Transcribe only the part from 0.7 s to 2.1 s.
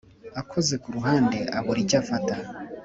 ku ruhande abura icyo